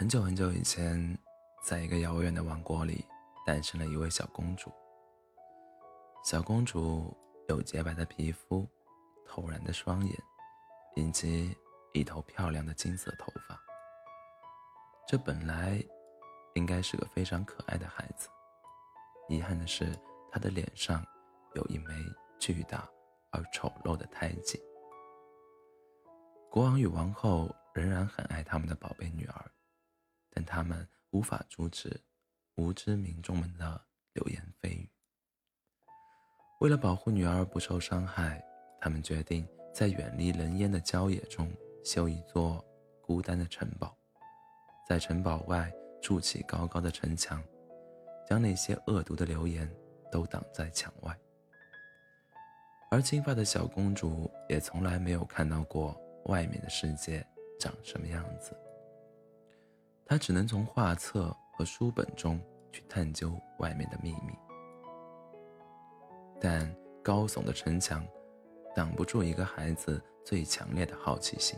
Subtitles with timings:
[0.00, 1.18] 很久很久以前，
[1.62, 3.04] 在一个遥远的王国里，
[3.44, 4.72] 诞生了一位小公主。
[6.24, 7.14] 小公主
[7.50, 8.66] 有洁白的皮肤、
[9.26, 10.18] 透然的双眼，
[10.96, 11.54] 以及
[11.92, 13.60] 一头漂亮的金色头发。
[15.06, 15.78] 这本来
[16.54, 18.30] 应该是个非常可爱的孩子，
[19.28, 19.94] 遗憾的是，
[20.32, 21.04] 她的脸上
[21.52, 21.92] 有一枚
[22.38, 22.88] 巨大
[23.32, 24.58] 而丑陋的胎记。
[26.50, 29.44] 国王与王后仍然很爱他们的宝贝女儿。
[30.30, 32.00] 但他们无法阻止
[32.56, 33.80] 无知民众们的
[34.12, 34.88] 流言蜚语。
[36.60, 38.42] 为了保护女儿不受伤害，
[38.80, 41.50] 他们决定在远离人烟的郊野中
[41.84, 42.64] 修一座
[43.00, 43.96] 孤单的城堡，
[44.86, 45.72] 在城堡外
[46.02, 47.42] 筑起高高的城墙，
[48.28, 49.70] 将那些恶毒的流言
[50.12, 51.18] 都挡在墙外。
[52.90, 57.26] 而金发的小公主也从来没有看到过外面的世界
[57.58, 58.54] 长什么样子。
[60.10, 62.40] 他只能从画册和书本中
[62.72, 64.32] 去探究外面的秘密，
[66.40, 66.68] 但
[67.00, 68.04] 高耸的城墙
[68.74, 71.56] 挡不住一个孩子最强烈的好奇心。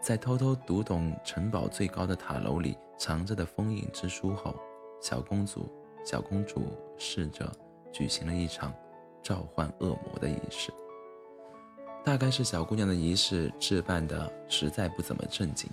[0.00, 4.54] 在偷偷读懂城堡最高的塔楼里藏着的封印之书后，
[5.02, 5.70] 小公主
[6.06, 6.62] 小公主
[6.96, 7.52] 试着
[7.92, 8.72] 举行了一场
[9.22, 10.72] 召唤恶魔的仪式。
[12.02, 15.70] 大概是小姑娘的仪式置办的实在不怎么正经。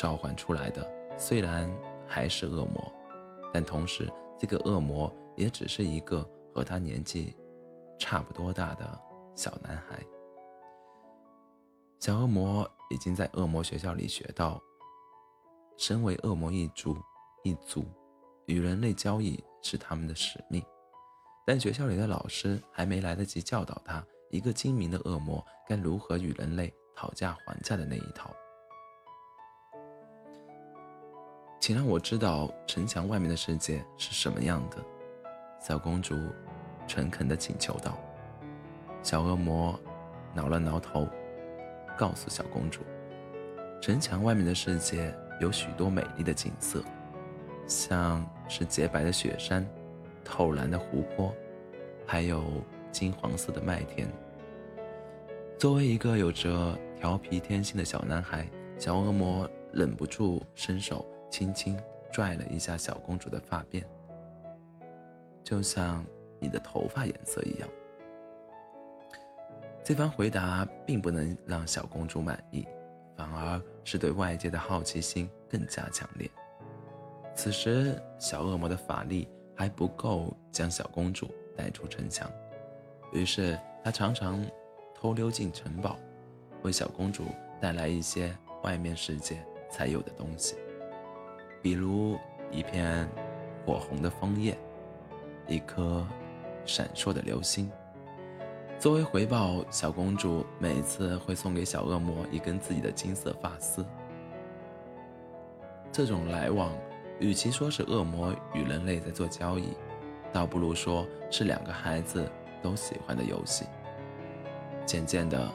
[0.00, 1.70] 召唤出来的虽然
[2.08, 2.90] 还是恶魔，
[3.52, 7.36] 但同时这个恶魔也只是一个和他年纪
[7.98, 8.98] 差不多大的
[9.36, 10.02] 小男孩。
[11.98, 14.58] 小恶魔已经在恶魔学校里学到，
[15.76, 16.96] 身为恶魔一族，
[17.44, 17.84] 一族
[18.46, 20.64] 与人类交易是他们的使命，
[21.46, 28.34] 但学校里的老师还没来得及教导他，一个精明的恶魔该如何与人类讨价还价的那一套。
[31.60, 34.78] 请让我知道城墙外面的世界是什么样的，
[35.60, 36.16] 小公主
[36.86, 37.98] 诚恳地请求道。
[39.02, 39.78] 小恶魔
[40.32, 41.06] 挠了挠头，
[41.98, 42.80] 告诉小公主，
[43.78, 46.82] 城墙外面的世界有许多美丽的景色，
[47.66, 49.68] 像是洁白的雪山、
[50.24, 51.30] 透蓝的湖泊，
[52.06, 52.42] 还有
[52.90, 54.10] 金黄色的麦田。
[55.58, 61.04] 作为一个有着调皮天性的小男孩，小恶魔忍不住伸手。
[61.30, 61.78] 轻轻
[62.12, 63.84] 拽了一下小公主的发辫，
[65.44, 66.04] 就像
[66.38, 67.68] 你的头发颜色一样。
[69.82, 72.66] 这番回答并不能让小公主满意，
[73.16, 76.30] 反而是对外界的好奇心更加强烈。
[77.34, 79.26] 此时，小恶魔的法力
[79.56, 82.30] 还不够将小公主带出城墙，
[83.12, 84.44] 于是他常常
[84.94, 85.96] 偷溜进城堡，
[86.62, 87.24] 为小公主
[87.60, 90.56] 带来一些外面世界才有的东西。
[91.62, 92.18] 比如
[92.50, 93.08] 一片
[93.64, 94.56] 火红的枫叶，
[95.46, 96.06] 一颗
[96.64, 97.70] 闪烁的流星。
[98.78, 103.84] 作为回报，小公主每次会送给小恶魔一根自己的金色发丝。
[105.92, 106.72] 这种来往，
[107.18, 109.76] 与其说是恶魔与人类在做交易，
[110.32, 112.26] 倒不如说是两个孩子
[112.62, 113.66] 都喜欢的游戏。
[114.86, 115.52] 渐渐的，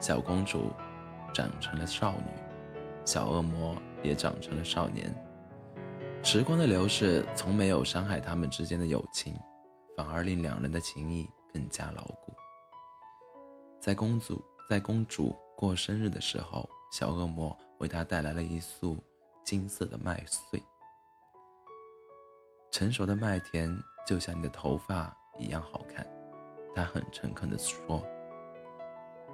[0.00, 0.72] 小公主
[1.32, 2.32] 长成了少女，
[3.04, 5.14] 小恶魔也长成了少年。
[6.28, 9.32] 时光的流逝从没有伤害他们之间的友情，
[9.96, 12.34] 反而令两人的情谊更加牢固。
[13.80, 18.98] 在公主在公主过生日的时候，小恶魔为她带来了一束
[19.44, 20.60] 金色的麦穗。
[22.72, 23.72] 成熟的麦田
[24.04, 26.04] 就像你的头发一样好看，
[26.74, 28.04] 他很诚恳地说。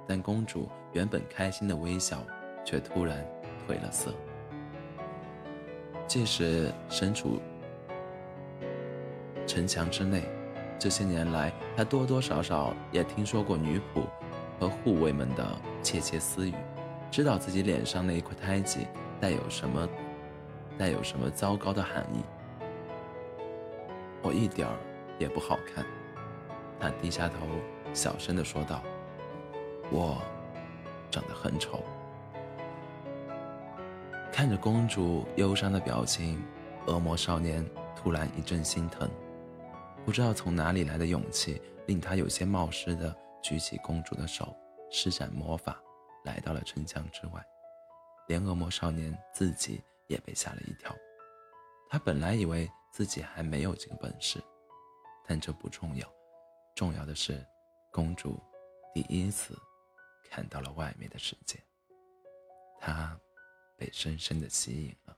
[0.07, 2.23] 但公主原本开心的微笑
[2.63, 3.25] 却突然
[3.67, 4.13] 褪了色。
[6.07, 7.39] 即使身处
[9.47, 10.23] 城墙之内，
[10.77, 14.03] 这些年来，他多多少少也听说过女仆
[14.59, 15.45] 和护卫们的
[15.81, 16.53] 窃窃私语，
[17.09, 18.87] 知道自己脸上那一块胎记
[19.19, 19.89] 带有什么，
[20.77, 22.23] 带有什么糟糕的含义。
[24.21, 24.75] 我一点儿
[25.17, 25.83] 也不好看，
[26.79, 27.35] 他低下头，
[27.93, 28.81] 小声地说道
[29.91, 30.21] ：“我
[31.09, 31.83] 长得很丑。”
[34.33, 36.43] 看着公主忧伤的表情，
[36.87, 37.63] 恶魔少年
[37.95, 39.07] 突然一阵心疼，
[40.03, 44.51] 不知道从哪里来的勇气，令他有些冒失的举起公主的手，
[44.89, 45.79] 施展魔法，
[46.23, 47.45] 来到了城墙之外。
[48.27, 50.91] 连恶魔少年自己也被吓了一跳，
[51.87, 54.43] 他本来以为自己还没有这个本事，
[55.27, 56.11] 但这不重要，
[56.73, 57.39] 重要的是，
[57.91, 58.41] 公主
[58.95, 59.55] 第一次
[60.27, 61.59] 看到了外面的世界，
[62.81, 63.15] 她。
[63.83, 65.17] 被深深的吸引了。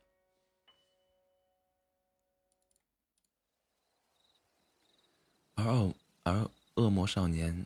[5.53, 7.63] 而恶而恶魔少年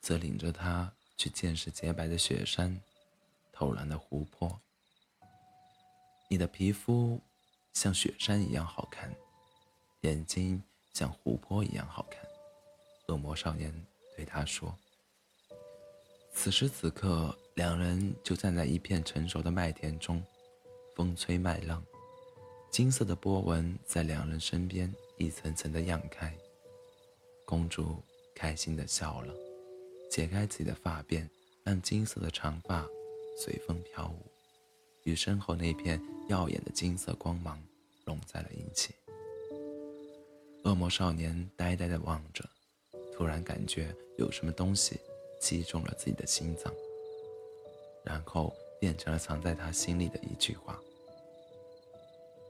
[0.00, 2.80] 则领着他去见识洁白的雪山，
[3.52, 4.58] 透蓝的湖泊。
[6.30, 7.20] 你的皮肤
[7.74, 9.14] 像雪山一样好看，
[10.00, 10.62] 眼睛
[10.94, 12.26] 像湖泊一样好看。
[13.08, 13.70] 恶魔少年
[14.16, 14.74] 对他说。
[16.32, 20.24] 此时此刻，两人就站在一片成熟的麦田中。
[20.98, 21.80] 风吹麦浪，
[22.72, 26.36] 金色的波纹在两人身边一层层的漾开。
[27.46, 28.02] 公主
[28.34, 29.32] 开心的笑了，
[30.10, 31.24] 解开自己的发辫，
[31.62, 32.84] 让金色的长发
[33.38, 34.26] 随风飘舞，
[35.04, 37.62] 与身后那片耀眼的金色光芒
[38.04, 38.92] 融在了一起。
[40.64, 42.44] 恶魔少年呆呆的望着，
[43.14, 44.98] 突然感觉有什么东西。
[45.40, 46.74] 击中了自己的心脏，
[48.02, 50.76] 然后变成了藏在他心里的一句话：“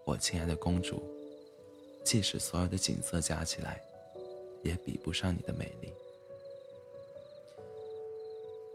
[0.09, 1.03] 我亲爱的公主，
[2.03, 3.79] 即使所有的景色加起来，
[4.63, 5.93] 也比不上你的美丽。”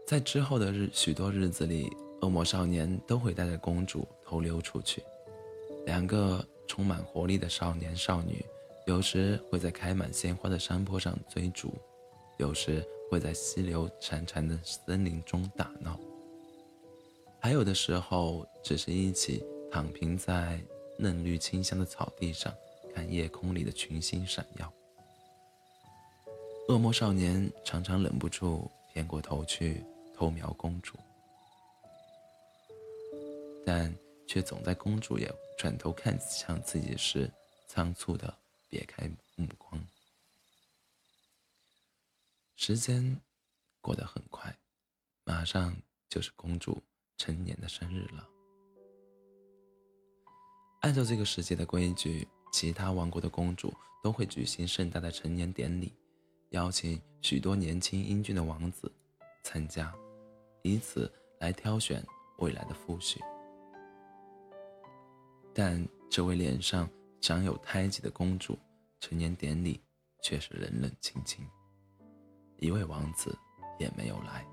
[0.06, 1.90] 在之后的日许多日子里，
[2.20, 5.02] 恶魔少年都会带着公主偷溜出去。
[5.86, 8.46] 两个充满活力的少年少女，
[8.86, 11.74] 有时会在开满鲜花的山坡上追逐，
[12.38, 12.80] 有时。
[13.10, 16.00] 会在溪流潺潺的森林中打闹，
[17.38, 20.58] 还有的时候只是一起躺平在
[20.96, 22.54] 嫩绿清香的草地上，
[22.94, 24.72] 看夜空里的群星闪耀。
[26.68, 30.98] 恶魔少年常常忍不住偏过头去偷瞄公主，
[33.66, 33.94] 但
[34.26, 37.30] 却总在公主也转头看向自己时，
[37.66, 38.34] 仓促的
[38.70, 39.78] 别开目光。
[42.56, 43.20] 时间
[43.82, 44.56] 过得很快，
[45.24, 45.76] 马上
[46.08, 46.82] 就是公主
[47.18, 48.26] 成年的生日了。
[50.84, 53.72] 按照这个世界的规矩，其他王国的公主
[54.02, 55.90] 都会举行盛大的成年典礼，
[56.50, 58.92] 邀请许多年轻英俊的王子
[59.42, 59.90] 参加，
[60.60, 61.10] 以此
[61.40, 62.04] 来挑选
[62.36, 63.16] 未来的夫婿。
[65.54, 66.86] 但这位脸上
[67.18, 68.58] 长有胎记的公主，
[69.00, 69.80] 成年典礼
[70.20, 71.48] 却是冷冷清清。
[72.58, 73.34] 一位王子
[73.78, 74.46] 也没有来。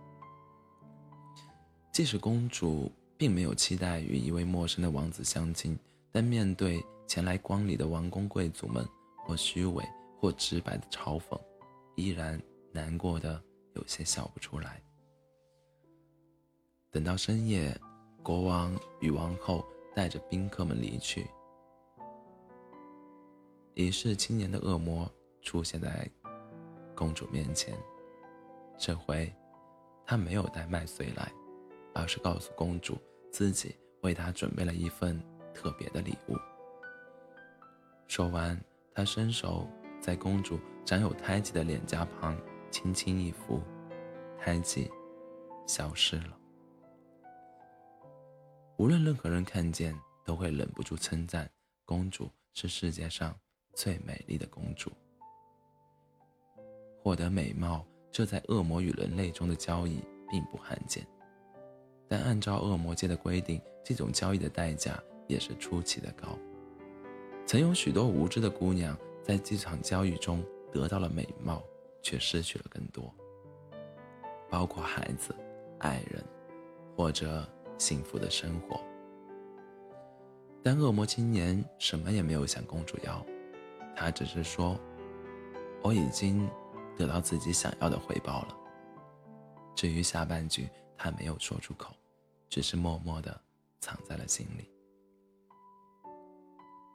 [1.92, 5.78] 即使公主并没有期待与一位陌生的王子相亲，
[6.12, 8.86] 但面对前来观礼的王公贵族们，
[9.26, 9.84] 或虚伪
[10.20, 11.40] 或直白的嘲讽，
[11.96, 12.42] 依然
[12.72, 13.42] 难过的
[13.76, 14.82] 有些笑不出来。
[16.90, 17.74] 等到深夜，
[18.22, 19.66] 国王与王后
[19.96, 21.26] 带着宾客们离去，
[23.74, 25.10] 已是青年的恶魔
[25.42, 26.10] 出现在
[26.94, 27.74] 公主面前。
[28.78, 29.34] 这回，
[30.06, 31.32] 他没有带麦穗来，
[31.94, 32.98] 而是告诉公主
[33.32, 35.22] 自己为她准备了一份
[35.54, 36.36] 特别的礼物。
[38.08, 38.60] 说完，
[38.94, 39.68] 他伸手
[40.00, 42.38] 在公主长有胎记的脸颊旁
[42.70, 43.62] 轻轻一拂，
[44.40, 44.90] 胎记
[45.68, 46.38] 消失了。
[48.78, 51.50] 无论任何人看见，都会忍不住称赞
[51.86, 53.34] 公主是世界上
[53.74, 54.92] 最美丽的公主。
[57.02, 57.86] 获得美貌。
[58.14, 61.08] 这在恶魔与人类中的交易并不罕见，
[62.10, 65.02] 但按照恶魔界的规定，这种交易的代价
[65.32, 66.38] 也是出奇的高。
[67.46, 71.64] 曾有许多无知的姑娘在这场交易中得到了美貌，
[72.02, 73.14] 却失去了更多，
[74.50, 75.36] 包括孩子、
[75.80, 76.24] 爱人，
[76.96, 77.48] 或者
[77.78, 78.80] 幸福的生活。
[80.62, 83.26] 但恶魔青年什么也没有向公主要，
[83.96, 84.80] 他只是说
[85.82, 86.48] ：“我已经。”
[86.98, 88.56] 得到自己想要的回报了。
[89.74, 91.96] 至于下半句，他没有说出口，
[92.48, 93.42] 只是默默的
[93.80, 94.70] 藏在了心里。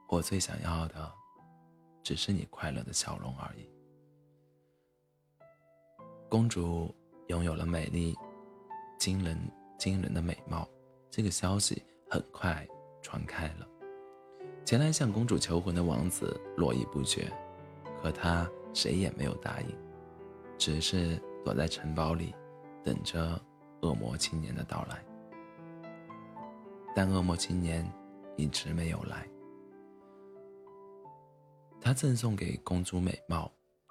[0.08, 1.12] 我最想要的，
[2.02, 3.68] 只是你快乐的笑容而已。
[6.28, 6.94] 公主
[7.28, 8.16] 拥有了美丽、
[8.98, 9.38] 惊人、
[9.78, 10.68] 惊人的美貌，
[11.10, 12.66] 这个消息很快
[13.02, 13.66] 传开了。
[14.64, 17.32] 前来向公主求婚的王子络绎不绝，
[18.00, 19.68] 可他谁也没有答应。
[20.58, 22.34] 只是躲在城堡里，
[22.82, 23.40] 等着
[23.82, 25.04] 恶魔青年的到来。
[26.94, 27.88] 但恶魔青年
[28.36, 29.28] 一直没有来。
[31.80, 33.50] 他赠送给公主美貌，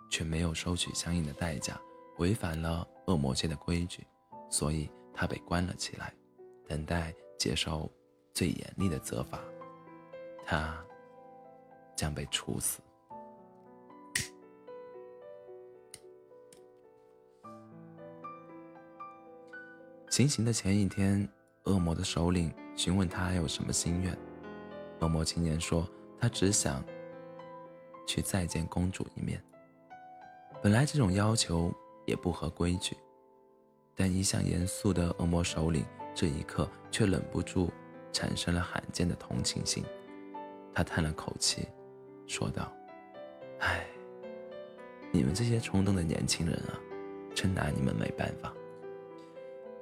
[0.10, 1.80] 却没有收取相应的代价，
[2.18, 4.06] 违反了恶魔界的规矩，
[4.50, 6.14] 所以他被关了起来，
[6.68, 7.90] 等待接受
[8.34, 9.40] 最严厉的责罚。
[10.46, 10.78] 他
[11.96, 12.82] 将被处死。
[20.10, 21.28] 行刑的前一天，
[21.64, 24.18] 恶魔的首领询问他还有什么心愿。
[25.02, 25.86] 恶魔青年说
[26.18, 26.82] ：“他只想
[28.06, 29.42] 去再见公主一面。”
[30.62, 31.74] 本来这种要求
[32.06, 32.96] 也不合规矩，
[33.96, 37.72] 但一向严肃的恶魔首领这一刻却忍不住
[38.12, 39.84] 产生了罕见的同情心。
[40.74, 41.68] 他叹了口气，
[42.28, 42.72] 说道
[43.60, 43.86] ：“唉，
[45.12, 46.80] 你们这些冲动的年轻人啊，
[47.34, 48.54] 真拿你们没办法。”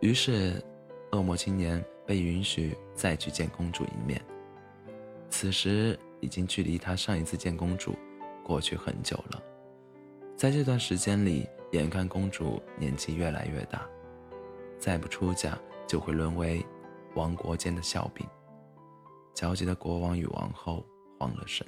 [0.01, 0.61] 于是，
[1.11, 4.21] 恶魔青年被允许再去见公主一面。
[5.29, 7.95] 此时已经距离他上一次见公主
[8.43, 9.41] 过去很久了。
[10.35, 13.88] 在这段时间里，眼看公主年纪越来越大，
[14.77, 15.57] 再不出嫁
[15.88, 16.65] 就会沦为
[17.15, 18.27] 王国间的笑柄。
[19.33, 20.85] 焦急的国王与王后
[21.17, 21.65] 慌了神，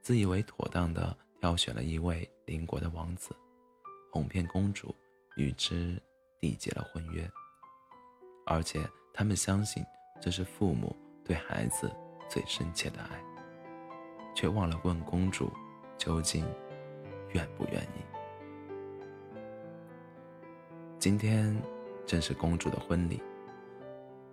[0.00, 3.34] 自以为妥当的挑选了一位邻国的王子，
[4.10, 4.94] 哄骗公主
[5.36, 6.00] 与之
[6.40, 7.28] 缔结了婚约。
[8.46, 8.80] 而且
[9.12, 9.84] 他们相信
[10.20, 11.90] 这是父母对孩子
[12.28, 13.20] 最深切的爱，
[14.34, 15.52] 却忘了问公主
[15.96, 16.44] 究竟。
[17.32, 18.04] 愿不愿意？
[20.98, 21.54] 今天
[22.06, 23.20] 正是公主的婚礼。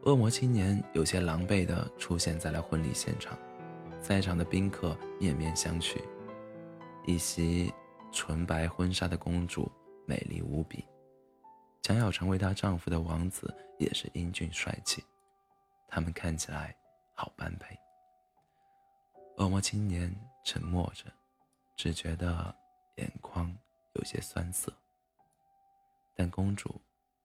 [0.04, 3.38] 恶魔青年有些狼狈地出现在了婚礼现场，
[4.00, 5.98] 在场的宾客面面相觑。
[7.06, 7.74] 一袭
[8.12, 9.70] 纯白婚纱的公主
[10.06, 10.86] 美丽无比，
[11.82, 15.04] 将要成为她丈夫的王子也是英俊帅气，
[15.90, 16.74] 他们看起来
[17.14, 17.78] 好般配。
[19.38, 20.16] 恶魔青年
[20.46, 21.12] 沉默着，
[21.84, 22.56] 只觉得。
[22.98, 23.52] 眼眶
[23.94, 24.72] 有些酸涩，
[26.14, 26.80] 但公主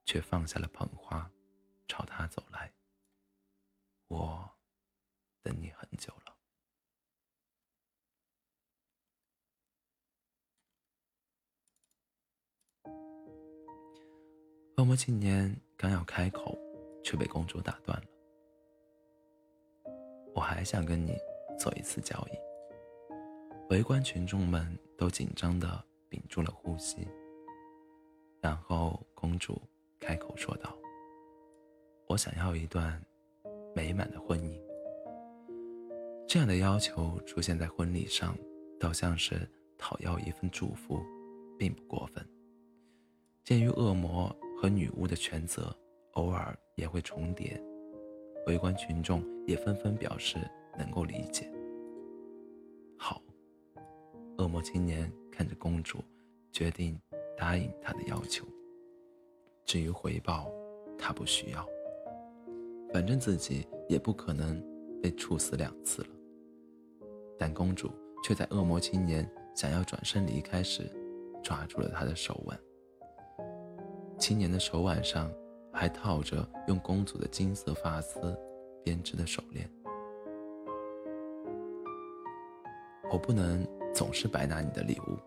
[0.07, 1.31] 却放下了捧花，
[1.87, 2.73] 朝他走来。
[4.07, 4.51] 我
[5.43, 6.35] 等你很久了。
[14.79, 16.59] 恶魔青年刚要开口，
[17.05, 18.07] 却被公主打断了。
[20.35, 21.15] 我还想跟你
[21.59, 22.48] 做一次交易。
[23.71, 27.07] 围观群众们都紧张地屏住了呼吸，
[28.41, 29.61] 然后公主
[30.01, 30.75] 开口说道
[32.09, 32.99] ：“我想要一段
[33.75, 34.59] 美满的婚姻。”
[36.27, 38.35] 这样的要求出现在婚礼上，
[38.81, 39.47] 倒像是
[39.77, 40.99] 讨要一份祝福，
[41.59, 42.27] 并不过分。
[43.45, 45.77] 鉴于恶魔和女巫的权责
[46.13, 47.63] 偶尔也会重叠，
[48.47, 50.39] 围观群众也纷纷表示
[50.79, 51.53] 能够理解。
[54.49, 55.99] 恶魔青年看着公主，
[56.51, 56.99] 决定
[57.37, 58.47] 答应她的要求。
[59.67, 60.51] 至于回报，
[60.97, 61.69] 他不需要，
[62.91, 64.59] 反正自己也不可能
[65.03, 66.09] 被处死两次了。
[67.39, 67.91] 但公主
[68.25, 70.91] 却在恶魔青年想要转身离开时，
[71.43, 72.59] 抓住了他的手腕。
[74.19, 75.31] 青年的手腕上
[75.71, 78.35] 还套着用公主的金色发丝
[78.83, 79.71] 编织的手链。
[83.13, 83.78] 我不能。
[83.99, 85.19] 总是白拿你的礼物，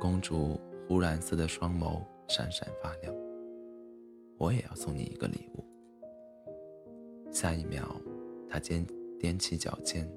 [0.00, 3.12] 公主湖蓝色的双眸闪闪发亮。
[4.38, 5.64] 我也要送你一个礼物。
[7.32, 8.00] 下一秒，
[8.48, 8.86] 她踮
[9.18, 10.08] 踮起脚尖，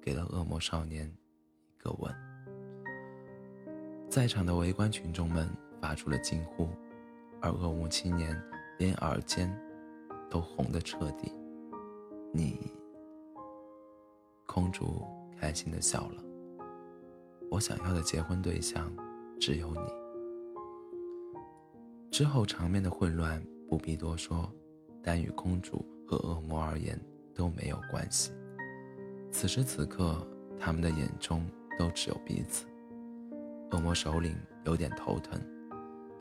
[0.00, 1.12] 给了恶魔少年
[1.74, 2.14] 一个吻。
[4.08, 5.50] 在场的围观群众们
[5.80, 6.68] 发出了惊呼，
[7.42, 8.40] 而恶魔青年
[8.78, 9.52] 连耳尖
[10.30, 11.32] 都红得彻底。
[12.32, 12.72] 你，
[14.46, 15.04] 公主
[15.36, 16.29] 开心的笑了。
[17.50, 18.90] 我想要的结婚对象
[19.40, 19.80] 只有你。
[22.10, 24.48] 之后场面的混乱不必多说，
[25.02, 26.98] 但与公主和恶魔而言
[27.34, 28.30] 都没有关系。
[29.32, 30.26] 此时此刻，
[30.58, 31.44] 他们的眼中
[31.76, 32.66] 都只有彼此。
[33.72, 35.40] 恶魔首领有点头疼，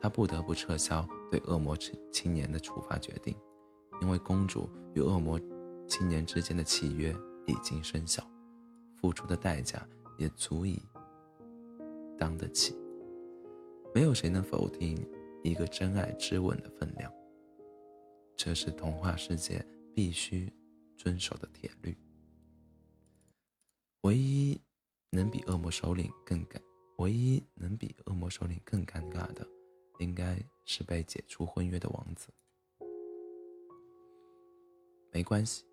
[0.01, 1.77] 他不得不撤销对恶魔
[2.12, 3.36] 青年的处罚决定，
[4.01, 5.39] 因为公主与恶魔
[5.88, 8.24] 青年之间的契约已经生效，
[9.00, 10.81] 付出的代价也足以。
[12.19, 12.75] 当得起，
[13.95, 14.97] 没有谁能否定
[15.43, 17.11] 一个真爱之吻的分量。
[18.35, 20.51] 这是童话世界必须
[20.97, 21.97] 遵守的铁律。
[24.01, 24.59] 唯一
[25.09, 26.61] 能比恶魔首领更尴，
[26.97, 29.47] 唯一能比恶魔首领更尴尬的，
[29.99, 32.29] 应该是被解除婚约的王子。
[35.11, 35.65] 没关系，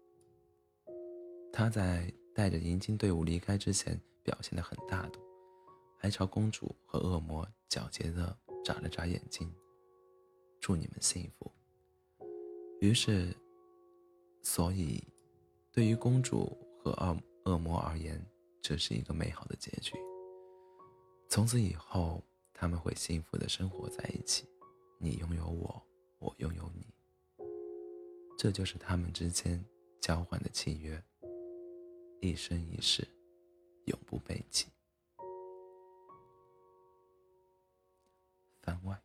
[1.52, 5.20] 他在带着迎亲队伍离开之前表现得很大度。
[6.06, 9.52] 白朝公主和恶魔皎洁地眨了眨眼睛，
[10.60, 11.50] 祝你们幸福。
[12.80, 13.34] 于是，
[14.40, 15.02] 所以，
[15.72, 18.24] 对于公主和恶恶魔而言，
[18.62, 19.96] 这是一个美好的结局。
[21.28, 22.22] 从此以后，
[22.54, 24.48] 他们会幸福地生活在一起，
[25.00, 25.82] 你拥有我，
[26.20, 26.86] 我拥有你。
[28.38, 29.60] 这就是他们之间
[30.00, 31.02] 交换的契约，
[32.20, 33.04] 一生一世，
[33.86, 34.68] 永不背弃。
[38.66, 39.00] 番外。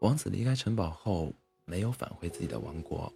[0.00, 1.32] 王子离开城堡后，
[1.64, 3.10] 没有返回自己的王国，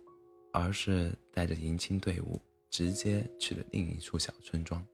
[0.52, 2.40] 而是带着迎亲队伍，
[2.70, 4.86] 直接去了另一处小村庄。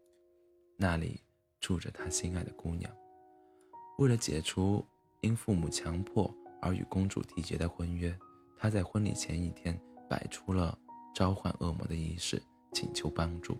[0.78, 1.20] 那里
[1.60, 2.90] 住着他心爱的姑娘。
[3.98, 4.82] 为了解除
[5.20, 8.18] 因父母强迫而与公主缔结的婚约，
[8.56, 10.76] 他在婚礼前一天摆出了
[11.14, 13.58] 召唤恶魔的仪式，请求帮助。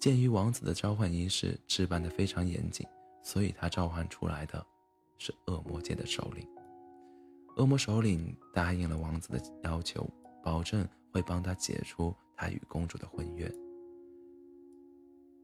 [0.00, 2.86] 鉴于王子的召唤仪式置办得非常严谨，
[3.22, 4.66] 所以他召唤出来的
[5.18, 6.48] 是恶魔界的首领。
[7.56, 10.06] 恶魔首领答应了王子的要求，
[10.42, 13.50] 保证会帮他解除他与公主的婚约。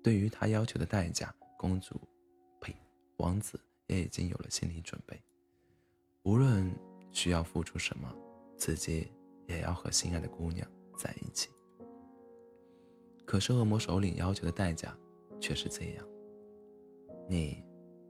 [0.02, 2.00] 对于他要求的代价，公主，
[2.61, 2.75] 呸，
[3.17, 5.19] 王子也已经有了心理准备。
[6.25, 6.71] 无论
[7.12, 8.14] 需要付出什么，
[8.57, 9.11] 自己
[9.47, 11.49] 也要和心爱的姑娘在一起。
[13.25, 14.97] 可是恶魔首领要求的代价
[15.41, 16.07] 却是这样：
[17.29, 17.64] 你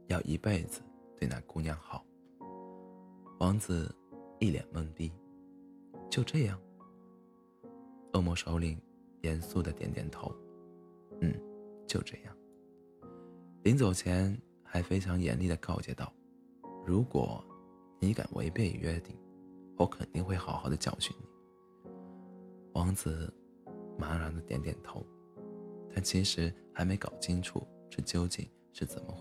[0.09, 0.81] 要一辈子
[1.23, 2.05] 对那姑娘好。
[3.39, 3.95] 王子
[4.41, 5.13] 一脸懵逼，
[6.11, 6.61] 就这样。
[8.13, 8.77] 恶魔首领
[9.21, 10.35] 严肃的点点头，
[11.21, 11.33] 嗯，
[11.87, 12.37] 就这样。
[13.63, 16.13] 临走前还非常严厉的告诫道
[16.85, 17.41] ：“如果
[18.01, 19.17] 你敢违背约定，
[19.77, 21.91] 我肯定会好好的教训你。”
[22.75, 23.33] 王子。
[23.97, 25.07] 茫然的点点头，
[25.95, 29.15] 他其实还没搞清楚这究竟是怎么。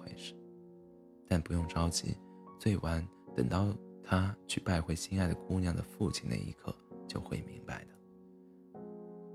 [1.31, 2.17] 但不用着急，
[2.59, 3.73] 最晚等到
[4.03, 6.75] 他去拜会心爱的姑娘的父亲那一刻，
[7.07, 8.81] 就会明白的。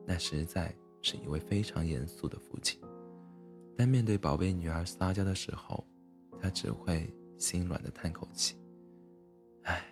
[0.06, 2.78] 那实在是一位非常严肃的父亲，
[3.78, 5.82] 但面对宝贝女儿撒娇的时候，
[6.38, 8.58] 他只会心软的叹口气
[9.64, 9.82] ：“唉，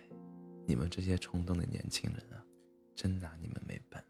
[0.67, 2.45] 你们这些冲动的年轻人啊，
[2.93, 4.04] 真拿你们没办。”